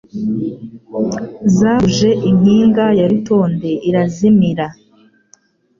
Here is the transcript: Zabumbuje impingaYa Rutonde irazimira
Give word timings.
Zabumbuje 1.57 2.09
impingaYa 2.29 3.05
Rutonde 3.11 3.69
irazimira 3.89 4.67